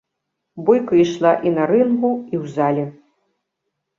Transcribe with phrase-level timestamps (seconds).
[0.69, 2.85] Бойка ішла і на рынгу, і ў зале.